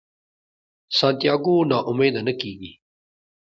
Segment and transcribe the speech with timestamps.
[0.99, 2.71] سانتیاګو نا امیده نه کیږي.